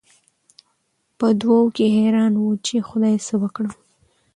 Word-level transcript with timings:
په 1.17 1.27
دوو 1.41 1.59
کې 1.75 1.85
حېران 1.95 2.33
وو، 2.41 2.51
چې 2.65 2.75
خدايه 2.87 3.19
څه 3.27 3.35
وکړم؟ 3.41 3.73